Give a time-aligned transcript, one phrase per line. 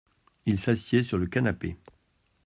[0.47, 1.77] Il s’assied sur le canapé.